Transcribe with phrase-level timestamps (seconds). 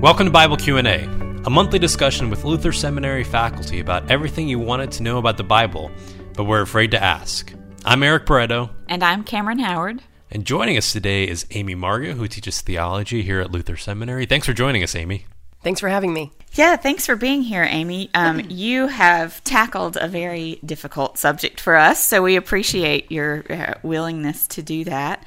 [0.00, 1.04] Welcome to Bible Q&A,
[1.44, 5.44] a monthly discussion with Luther Seminary faculty about everything you wanted to know about the
[5.44, 5.90] Bible,
[6.32, 7.52] but were afraid to ask.
[7.84, 8.70] I'm Eric Barreto.
[8.88, 10.02] And I'm Cameron Howard.
[10.30, 14.24] And joining us today is Amy Marga, who teaches theology here at Luther Seminary.
[14.24, 15.26] Thanks for joining us, Amy.
[15.62, 16.32] Thanks for having me.
[16.54, 18.08] Yeah, thanks for being here, Amy.
[18.14, 23.74] Um, you have tackled a very difficult subject for us, so we appreciate your uh,
[23.82, 25.26] willingness to do that.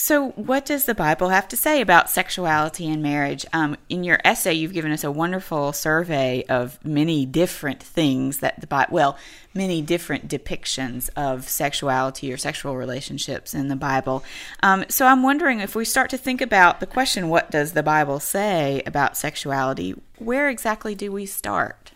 [0.00, 3.44] So, what does the Bible have to say about sexuality and marriage?
[3.52, 8.60] Um, in your essay, you've given us a wonderful survey of many different things that
[8.60, 9.18] the Bible, well,
[9.54, 14.22] many different depictions of sexuality or sexual relationships in the Bible.
[14.62, 17.82] Um, so, I'm wondering if we start to think about the question, what does the
[17.82, 20.00] Bible say about sexuality?
[20.18, 21.90] Where exactly do we start?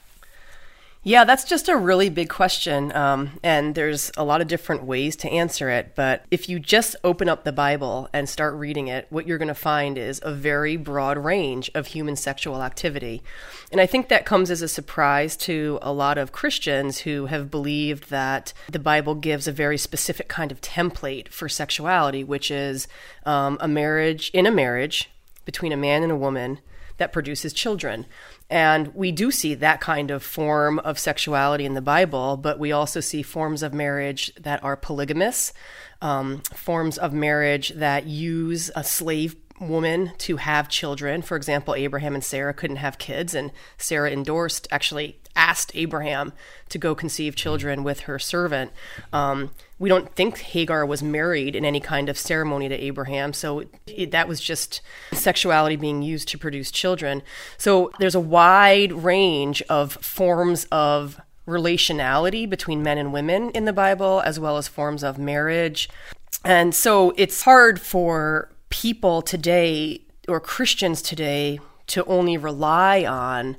[1.05, 2.95] Yeah, that's just a really big question.
[2.95, 5.95] Um, and there's a lot of different ways to answer it.
[5.97, 9.49] But if you just open up the Bible and start reading it, what you're going
[9.49, 13.21] to find is a very broad range of human sexual activity.
[13.73, 17.51] And I think that comes as a surprise to a lot of Christians who have
[17.51, 22.87] believed that the Bible gives a very specific kind of template for sexuality, which is
[23.27, 25.11] um, a marriage in a marriage
[25.45, 26.59] between a man and a woman
[26.99, 28.07] that produces children.
[28.51, 32.71] And we do see that kind of form of sexuality in the Bible, but we
[32.71, 35.53] also see forms of marriage that are polygamous,
[36.01, 41.23] um, forms of marriage that use a slave woman to have children.
[41.23, 46.33] For example, Abraham and Sarah couldn't have kids, and Sarah endorsed, actually asked Abraham
[46.69, 48.73] to go conceive children with her servant.
[49.13, 49.51] Um,
[49.83, 54.13] we don't think Hagar was married in any kind of ceremony to Abraham, so it,
[54.13, 54.81] that was just
[55.13, 57.21] sexuality being used to produce children.
[57.59, 63.73] So there's a wide range of forms of relationality between men and women in the
[63.73, 65.89] Bible, as well as forms of marriage.
[66.45, 73.57] And so it's hard for people today or Christians today to only rely on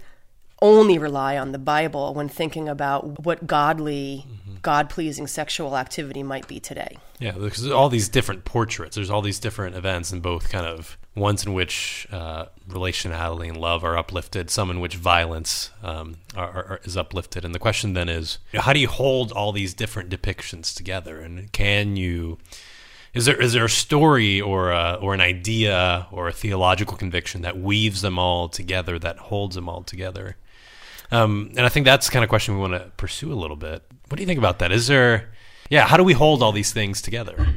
[0.64, 4.56] only rely on the Bible when thinking about what godly, mm-hmm.
[4.62, 6.98] God pleasing sexual activity might be today.
[7.20, 8.96] Yeah, because all these different portraits.
[8.96, 13.58] There's all these different events, and both kind of ones in which uh, relationality and
[13.58, 17.44] love are uplifted, some in which violence um, are, are, is uplifted.
[17.44, 21.20] And the question then is, how do you hold all these different depictions together?
[21.20, 22.38] And can you
[23.14, 27.42] is there is there a story or a, or an idea or a theological conviction
[27.42, 30.36] that weaves them all together that holds them all together
[31.12, 33.58] um, and i think that's the kind of question we want to pursue a little
[33.58, 35.32] bit what do you think about that is there
[35.70, 37.48] yeah how do we hold all these things together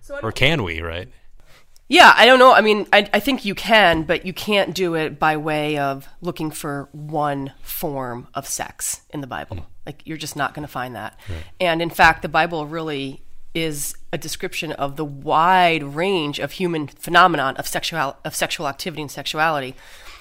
[0.00, 1.08] so or can we right
[1.92, 2.54] yeah, I don't know.
[2.54, 6.08] I mean, I, I think you can, but you can't do it by way of
[6.22, 9.56] looking for one form of sex in the Bible.
[9.56, 9.64] Mm.
[9.84, 11.20] Like, you're just not going to find that.
[11.28, 11.44] Right.
[11.60, 13.22] And in fact, the Bible really
[13.54, 19.02] is a description of the wide range of human phenomenon of sexual of sexual activity
[19.02, 19.74] and sexuality.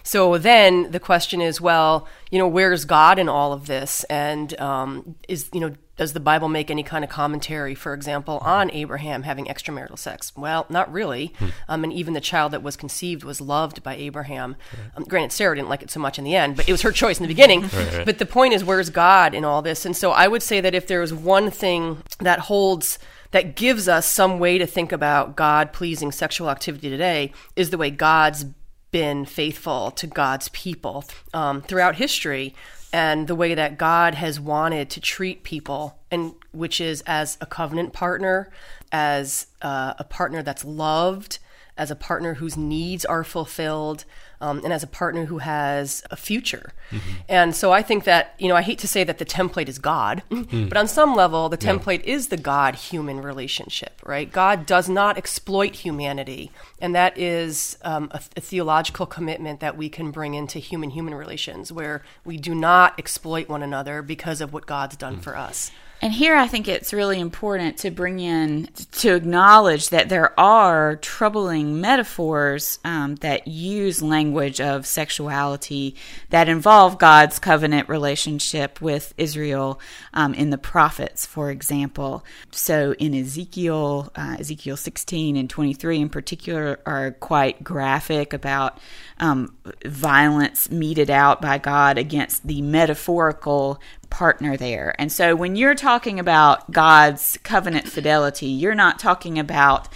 [0.03, 4.03] So then the question is, well, you know, where's God in all of this?
[4.06, 8.40] And um, is you know, does the Bible make any kind of commentary, for example,
[8.40, 10.35] on Abraham having extramarital sex?
[10.35, 11.34] Well, not really.
[11.38, 11.47] Hmm.
[11.67, 14.56] Um, and even the child that was conceived was loved by Abraham.
[14.95, 16.91] Um, granted, Sarah didn't like it so much in the end, but it was her
[16.91, 17.61] choice in the beginning.
[17.73, 18.06] right, right.
[18.06, 19.85] But the point is, where's God in all this?
[19.85, 22.97] And so I would say that if there is one thing that holds
[23.31, 27.78] that gives us some way to think about God pleasing sexual activity today is the
[27.78, 28.45] way God's
[28.91, 32.53] been faithful to God's people um, throughout history
[32.94, 37.46] and the way that God has wanted to treat people, and which is as a
[37.46, 38.52] covenant partner,
[38.91, 41.40] as uh, a partner that's loved,
[41.78, 44.03] as a partner whose needs are fulfilled,
[44.41, 46.74] um, and as a partner who has a future.
[46.90, 47.12] Mm-hmm.
[47.29, 49.79] And so I think that, you know, I hate to say that the template is
[49.79, 50.68] God, mm.
[50.68, 52.16] but on some level, the template yeah.
[52.16, 54.31] is the God human relationship, right?
[54.31, 56.52] God does not exploit humanity.
[56.79, 61.13] And that is um, a, a theological commitment that we can bring into human human
[61.13, 65.23] relations, where we do not exploit one another because of what God's done mm.
[65.23, 65.72] for us.
[66.03, 70.96] And here I think it's really important to bring in, to acknowledge that there are
[70.96, 75.95] troubling metaphors um, that use language of sexuality
[76.29, 79.79] that involve God's covenant relationship with Israel
[80.13, 82.23] um, in the prophets, for example.
[82.51, 88.79] So in Ezekiel, uh, Ezekiel 16 and 23 in particular are quite graphic about
[89.19, 89.55] um,
[89.85, 93.79] violence meted out by God against the metaphorical
[94.09, 94.93] partner there.
[94.99, 99.87] And so when you're talking about God's covenant fidelity, you're not talking about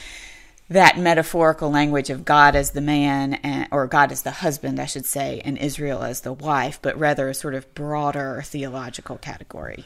[0.69, 4.85] that metaphorical language of God as the man and, or God as the husband, I
[4.85, 9.83] should say, and Israel as the wife, but rather a sort of broader theological category.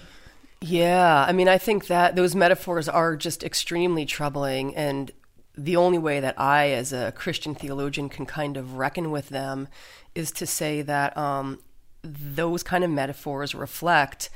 [0.61, 5.11] Yeah, I mean, I think that those metaphors are just extremely troubling and
[5.57, 9.67] the only way that I, as a Christian theologian, can kind of reckon with them
[10.15, 11.59] is to say that um,
[12.01, 14.29] those kind of metaphors reflect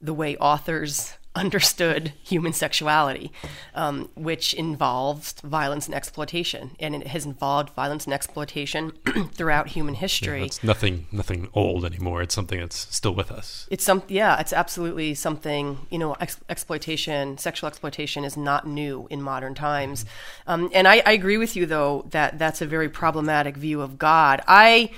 [0.00, 3.32] the way authors understood human sexuality,
[3.74, 8.90] um, which involves violence and exploitation, and it has involved violence and exploitation
[9.32, 10.40] throughout human history.
[10.40, 12.22] Yeah, it's nothing, nothing old anymore.
[12.22, 13.66] It's something that's still with us.
[13.70, 15.78] It's some, yeah, it's absolutely something.
[15.90, 20.04] You know, ex- exploitation, sexual exploitation, is not new in modern times.
[20.46, 23.98] Um, and I, I agree with you, though, that that's a very problematic view of
[23.98, 24.42] God.
[24.48, 24.90] I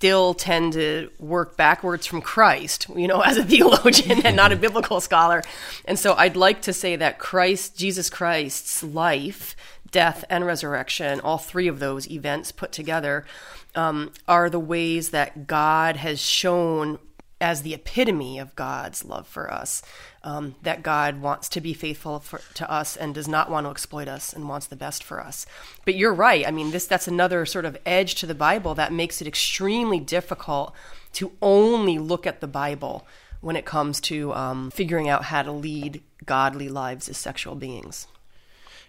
[0.00, 4.56] still tend to work backwards from Christ, you know, as a theologian and not a
[4.56, 5.42] biblical scholar.
[5.84, 9.54] And so I'd like to say that Christ, Jesus Christ's life,
[9.90, 13.26] death, and resurrection, all three of those events put together,
[13.74, 16.98] um, are the ways that God has shown
[17.40, 19.82] as the epitome of God's love for us.
[20.22, 23.70] Um, that God wants to be faithful for, to us and does not want to
[23.70, 25.46] exploit us and wants the best for us.
[25.86, 26.46] But you're right.
[26.46, 29.98] I mean, this that's another sort of edge to the Bible that makes it extremely
[29.98, 30.74] difficult
[31.14, 33.06] to only look at the Bible
[33.40, 38.06] when it comes to um, figuring out how to lead godly lives as sexual beings.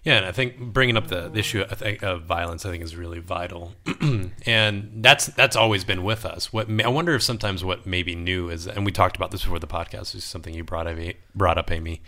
[0.03, 3.19] Yeah, and I think bringing up the, the issue of violence, I think, is really
[3.19, 3.73] vital,
[4.47, 6.51] and that's that's always been with us.
[6.51, 9.59] What I wonder if sometimes what maybe new is, and we talked about this before
[9.59, 10.97] the podcast, is something you brought up,
[11.35, 12.01] brought up, Amy,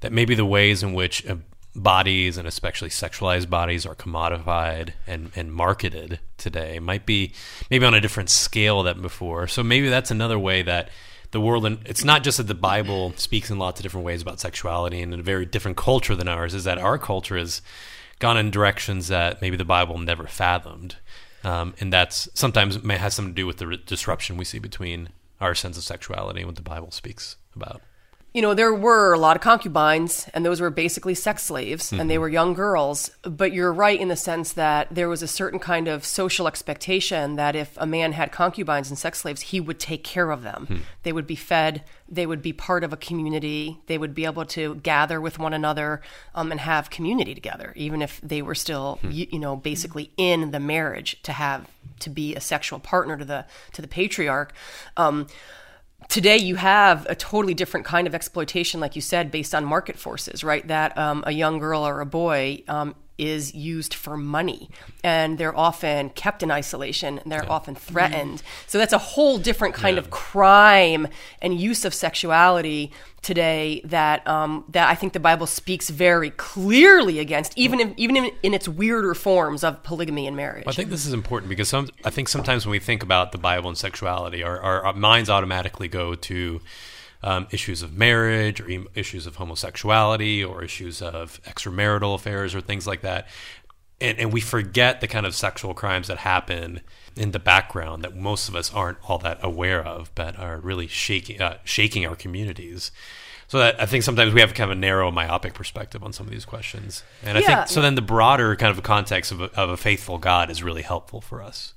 [0.00, 1.36] that maybe the ways in which uh,
[1.74, 7.32] bodies and especially sexualized bodies are commodified and, and marketed today might be
[7.70, 9.46] maybe on a different scale than before.
[9.46, 10.88] So maybe that's another way that
[11.30, 14.22] the world and it's not just that the bible speaks in lots of different ways
[14.22, 17.60] about sexuality and in a very different culture than ours is that our culture has
[18.18, 20.96] gone in directions that maybe the bible never fathomed.
[21.44, 25.10] Um, and that's sometimes may has something to do with the disruption we see between
[25.40, 27.80] our sense of sexuality and what the bible speaks about
[28.34, 32.00] you know, there were a lot of concubines, and those were basically sex slaves, mm-hmm.
[32.00, 32.22] and they mm-hmm.
[32.22, 33.10] were young girls.
[33.22, 37.36] But you're right in the sense that there was a certain kind of social expectation
[37.36, 40.66] that if a man had concubines and sex slaves, he would take care of them.
[40.68, 40.80] Mm.
[41.04, 44.44] They would be fed, they would be part of a community, they would be able
[44.46, 46.02] to gather with one another
[46.34, 49.12] um, and have community together, even if they were still, mm.
[49.12, 51.66] you, you know, basically in the marriage to have
[52.00, 54.52] to be a sexual partner to the to the patriarch.
[54.98, 55.28] Um,
[56.08, 59.96] today you have a totally different kind of exploitation, like you said, based on market
[59.96, 60.66] forces, right?
[60.68, 64.70] That um, a young girl or a boy um, is used for money
[65.02, 67.50] and they're often kept in isolation and they're yeah.
[67.50, 68.42] often threatened.
[68.66, 70.02] So that's a whole different kind yeah.
[70.02, 71.08] of crime
[71.42, 72.92] and use of sexuality
[73.22, 78.16] today that um, that I think the Bible speaks very clearly against, even if, even
[78.16, 80.64] in, in, its weirder forms of polygamy and marriage.
[80.64, 83.32] Well, I think this is important because some I think sometimes when we think about
[83.32, 86.60] the Bible and sexuality, our, our, our minds automatically go to
[87.22, 92.86] um, issues of marriage or issues of homosexuality or issues of extramarital affairs or things
[92.86, 93.26] like that.
[94.00, 96.80] And, and we forget the kind of sexual crimes that happen
[97.16, 100.86] in the background that most of us aren't all that aware of, but are really
[100.86, 102.92] shaking uh, shaking our communities.
[103.48, 106.26] So that I think sometimes we have kind of a narrow, myopic perspective on some
[106.26, 107.46] of these questions, and I yeah.
[107.46, 107.80] think so.
[107.80, 111.22] Then the broader kind of context of a, of a faithful God is really helpful
[111.22, 111.72] for us.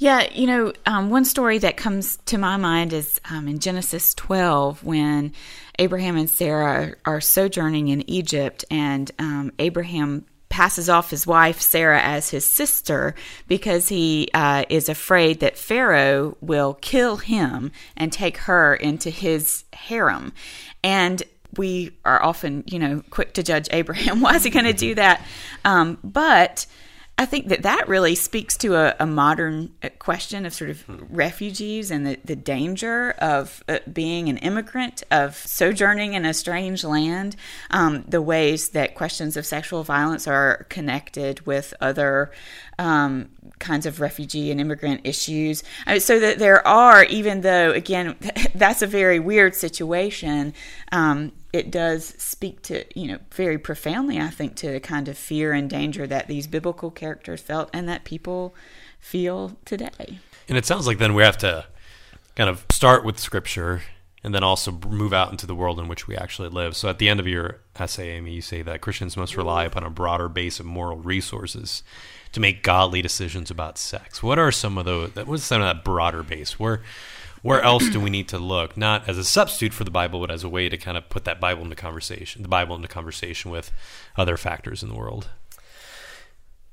[0.00, 4.14] Yeah, you know, um, one story that comes to my mind is um, in Genesis
[4.14, 5.34] 12 when
[5.78, 12.00] Abraham and Sarah are, sojourning in Egypt, and um, Abraham passes off his wife Sarah
[12.00, 13.14] as his sister
[13.46, 19.64] because he uh, is afraid that Pharaoh will kill him and take her into his
[19.74, 20.32] harem.
[20.82, 21.22] And
[21.58, 24.20] we are often, you know, quick to judge Abraham.
[24.22, 25.22] Why is he going to do that?
[25.62, 26.64] Um, but
[27.20, 30.82] I think that that really speaks to a, a, modern uh, question of sort of
[31.14, 36.82] refugees and the, the danger of uh, being an immigrant, of sojourning in a strange
[36.82, 37.36] land,
[37.72, 42.30] um, the ways that questions of sexual violence are connected with other
[42.78, 45.62] um, kinds of refugee and immigrant issues.
[45.86, 48.16] I mean, so that there are, even though, again,
[48.54, 50.54] that's a very weird situation,
[50.90, 55.18] um, it does speak to, you know, very profoundly, I think, to the kind of
[55.18, 58.54] fear and danger that these biblical characters felt and that people
[59.00, 60.18] feel today.
[60.48, 61.66] And it sounds like then we have to
[62.36, 63.82] kind of start with scripture
[64.22, 66.76] and then also move out into the world in which we actually live.
[66.76, 69.82] So at the end of your essay, Amy, you say that Christians must rely upon
[69.82, 71.82] a broader base of moral resources
[72.32, 74.22] to make godly decisions about sex.
[74.22, 75.16] What are some of those?
[75.16, 76.60] What's some of that broader base?
[76.60, 76.82] Where
[77.42, 78.76] where else do we need to look?
[78.76, 81.24] Not as a substitute for the Bible, but as a way to kind of put
[81.24, 83.72] that Bible into conversation, the Bible into conversation with
[84.16, 85.28] other factors in the world.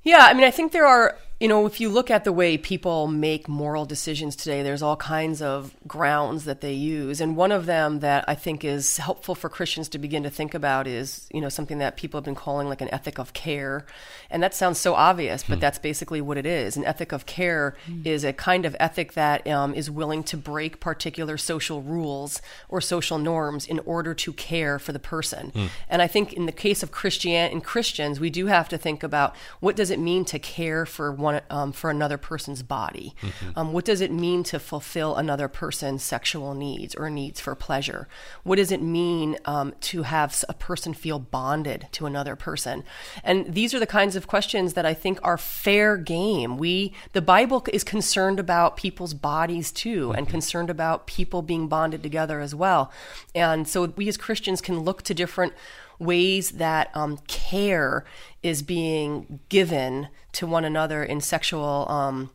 [0.03, 2.57] Yeah, I mean, I think there are you know, if you look at the way
[2.57, 7.21] people make moral decisions today, there's all kinds of grounds that they use.
[7.21, 10.55] And one of them that I think is helpful for Christians to begin to think
[10.55, 13.85] about is, you know, something that people have been calling like an ethic of care.
[14.31, 15.59] And that sounds so obvious, but hmm.
[15.61, 16.75] that's basically what it is.
[16.75, 18.01] An ethic of care hmm.
[18.03, 22.81] is a kind of ethic that um, is willing to break particular social rules or
[22.81, 25.51] social norms in order to care for the person.
[25.51, 25.65] Hmm.
[25.87, 29.03] And I think in the case of Christian and Christians, we do have to think
[29.03, 33.13] about what does it mean to care for one one um, for another person's body?
[33.21, 33.59] Mm-hmm.
[33.59, 38.07] Um, what does it mean to fulfill another person's sexual needs or needs for pleasure?
[38.43, 42.83] What does it mean um, to have a person feel bonded to another person?
[43.23, 46.57] And these are the kinds of questions that I think are fair game.
[46.57, 50.17] We the Bible is concerned about people's bodies too, mm-hmm.
[50.17, 52.91] and concerned about people being bonded together as well.
[53.35, 55.53] And so we as Christians can look to different
[55.99, 58.05] ways that um, care
[58.43, 62.29] is being given to one another in sexual um,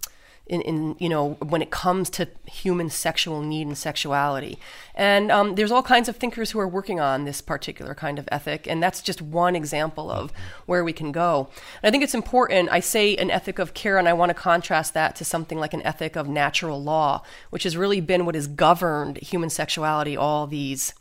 [0.46, 4.58] in, in, you know when it comes to human sexual need and sexuality.
[4.94, 8.28] And um, there's all kinds of thinkers who are working on this particular kind of
[8.30, 10.32] ethic and that's just one example of
[10.66, 11.48] where we can go.
[11.82, 14.34] And i think it's important i say an ethic of care and i want to
[14.34, 18.34] contrast that to something like an ethic of natural law which has really been what
[18.34, 20.92] has governed human sexuality all these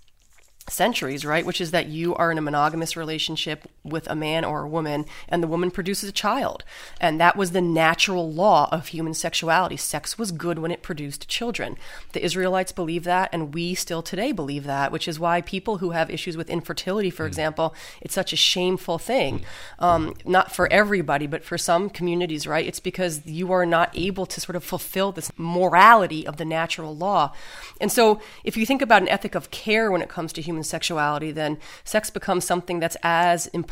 [0.72, 1.46] centuries, right?
[1.46, 5.06] Which is that you are in a monogamous relationship with a man or a woman,
[5.28, 6.64] and the woman produces a child.
[7.00, 9.78] And that was the natural law of human sexuality.
[9.78, 11.78] Sex was good when it produced children.
[12.14, 15.92] The Israelites believe that, and we still today believe that, which is why people who
[15.92, 17.28] have issues with infertility, for mm.
[17.28, 19.40] example, it's such a shameful thing.
[19.80, 19.84] Mm.
[19.84, 22.66] Um, not for everybody, but for some communities, right?
[22.66, 26.96] It's because you are not able to sort of fulfill this morality of the natural
[26.96, 27.34] law.
[27.80, 30.52] And so if you think about an ethic of care when it comes to human
[30.52, 33.71] human sexuality, then sex becomes something that's as important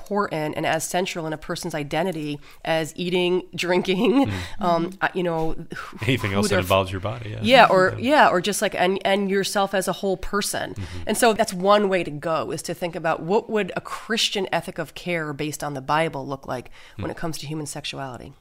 [0.56, 4.64] and as central in a person's identity as eating, drinking, mm-hmm.
[4.64, 5.56] um, you know,
[6.02, 7.32] anything else that involves your body.
[7.32, 8.26] Yeah, yeah or yeah.
[8.26, 8.30] yeah.
[8.30, 10.74] or just like and and yourself as a whole person.
[10.74, 11.04] Mm-hmm.
[11.08, 14.48] And so that's one way to go is to think about what would a Christian
[14.52, 17.04] ethic of care based on the Bible look like mm-hmm.
[17.04, 18.34] when it comes to human sexuality.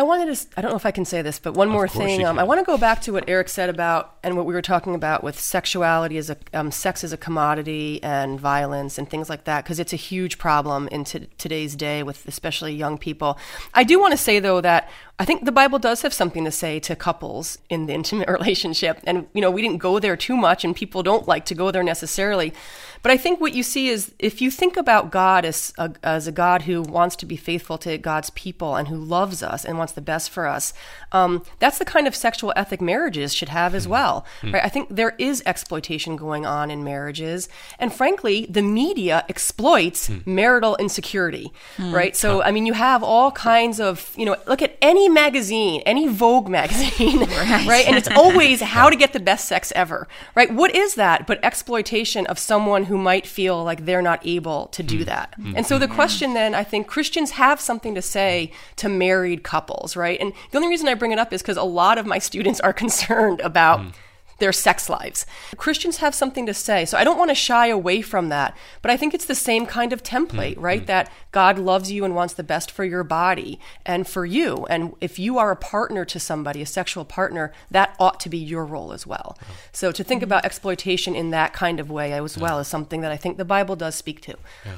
[0.00, 2.24] I wanted to, I don't know if I can say this, but one more thing.
[2.24, 4.62] Um, I want to go back to what Eric said about, and what we were
[4.62, 9.28] talking about with sexuality as a, um, sex as a commodity and violence and things
[9.28, 13.38] like that, because it's a huge problem in t- today's day with especially young people.
[13.74, 14.88] I do want to say, though, that
[15.18, 19.00] I think the Bible does have something to say to couples in the intimate relationship.
[19.04, 21.70] And, you know, we didn't go there too much, and people don't like to go
[21.70, 22.54] there necessarily.
[23.02, 26.26] But I think what you see is if you think about God as a, as
[26.26, 29.78] a God who wants to be faithful to God's people and who loves us and
[29.78, 30.72] wants the best for us,
[31.12, 33.90] um, that's the kind of sexual ethic marriages should have as hmm.
[33.90, 34.26] well.
[34.42, 34.54] Mm.
[34.54, 34.64] Right?
[34.64, 40.26] I think there is exploitation going on in marriages, and frankly, the media exploits mm.
[40.26, 41.52] marital insecurity.
[41.76, 41.92] Mm.
[41.92, 42.16] Right?
[42.16, 46.08] So I mean, you have all kinds of you know, look at any magazine, any
[46.08, 47.66] Vogue magazine, right.
[47.66, 47.86] right?
[47.86, 50.08] And it's always how to get the best sex ever.
[50.34, 50.52] Right?
[50.52, 54.82] What is that but exploitation of someone who might feel like they're not able to
[54.82, 55.04] do hmm.
[55.04, 55.34] that.
[55.38, 55.56] Mm-hmm.
[55.56, 59.69] And so the question then, I think Christians have something to say to married couples,
[59.96, 60.20] right?
[60.20, 62.60] And the only reason I bring it up is because a lot of my students
[62.60, 63.80] are concerned about.
[63.80, 63.92] Mm
[64.40, 65.24] their sex lives.
[65.56, 66.84] Christians have something to say.
[66.84, 69.66] So I don't want to shy away from that, but I think it's the same
[69.66, 70.60] kind of template, mm-hmm.
[70.60, 70.86] right?
[70.86, 74.66] That God loves you and wants the best for your body and for you.
[74.68, 78.38] And if you are a partner to somebody, a sexual partner, that ought to be
[78.38, 79.38] your role as well.
[79.40, 79.52] Mm-hmm.
[79.72, 83.12] So to think about exploitation in that kind of way as well is something that
[83.12, 84.36] I think the Bible does speak to.
[84.64, 84.76] Yeah,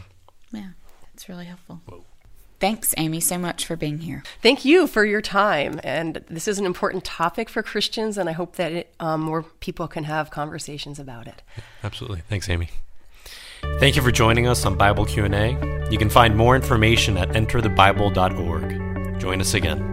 [0.52, 0.68] yeah
[1.12, 1.80] that's really helpful.
[1.86, 2.04] Whoa.
[2.62, 4.22] Thanks, Amy, so much for being here.
[4.40, 5.80] Thank you for your time.
[5.82, 9.42] And this is an important topic for Christians, and I hope that it, um, more
[9.42, 11.42] people can have conversations about it.
[11.82, 12.20] Absolutely.
[12.28, 12.70] Thanks, Amy.
[13.80, 15.88] Thank you for joining us on Bible Q&A.
[15.90, 19.20] You can find more information at enterthebible.org.
[19.20, 19.91] Join us again.